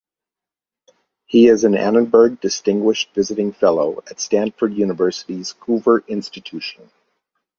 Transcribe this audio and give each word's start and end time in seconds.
He 1.27 1.45
is 1.45 1.63
an 1.63 1.75
Annenberg 1.77 2.39
Distinguished 2.41 3.13
Visiting 3.13 3.51
Fellow 3.51 3.99
at 4.09 4.19
Stanford 4.19 4.73
University's 4.73 5.53
Hoover 5.67 5.99
Institution. 6.07 6.89